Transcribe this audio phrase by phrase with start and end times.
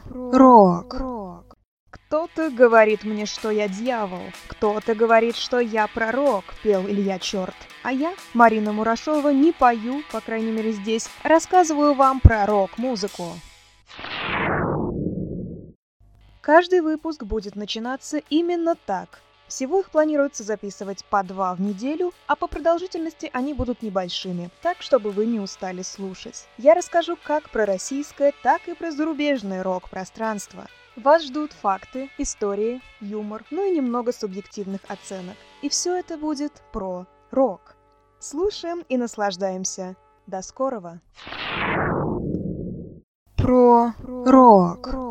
[0.00, 1.56] Про рок.
[1.90, 7.54] Кто-то говорит мне, что я дьявол, кто-то говорит, что я пророк, пел Илья Черт.
[7.82, 13.24] А я, Марина Мурашова, не пою, по крайней мере здесь, рассказываю вам про рок-музыку.
[16.40, 19.20] Каждый выпуск будет начинаться именно так.
[19.52, 24.80] Всего их планируется записывать по два в неделю, а по продолжительности они будут небольшими, так
[24.80, 26.48] чтобы вы не устали слушать.
[26.56, 30.68] Я расскажу как про российское, так и про зарубежное рок-пространство.
[30.96, 35.36] Вас ждут факты, истории, юмор, ну и немного субъективных оценок.
[35.60, 37.76] И все это будет про рок.
[38.20, 39.96] Слушаем и наслаждаемся.
[40.26, 41.02] До скорого!
[43.36, 45.01] Про рок.